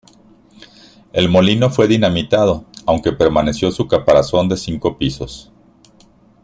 El 1.13 1.29
molino 1.29 1.69
fue 1.69 1.87
dinamitado, 1.87 2.65
aunque 2.87 3.11
permaneció 3.11 3.69
su 3.69 3.87
caparazón 3.87 4.49
de 4.49 4.57
cinco 4.57 4.97
pisos. 4.97 5.51